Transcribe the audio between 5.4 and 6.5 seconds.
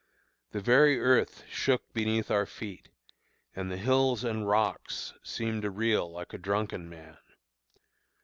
to reel like a